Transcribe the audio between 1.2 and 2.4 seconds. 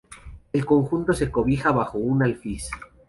cobija bajo un